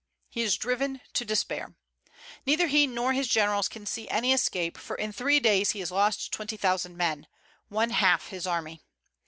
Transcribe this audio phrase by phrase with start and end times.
[0.31, 1.75] He is driven to despair.
[2.47, 5.91] Neither he nor his generals can see any escape, for in three days he has
[5.91, 7.27] lost twenty thousand men,
[7.69, 8.81] one half his army.